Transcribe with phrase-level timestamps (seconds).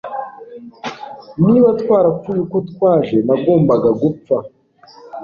[1.45, 4.37] niba twarapfuye uko twaje, nagombaga gupfa